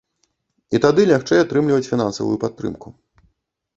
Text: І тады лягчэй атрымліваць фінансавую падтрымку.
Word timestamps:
І 0.77 0.79
тады 0.85 1.01
лягчэй 1.11 1.39
атрымліваць 1.43 1.89
фінансавую 1.91 2.41
падтрымку. 2.45 2.87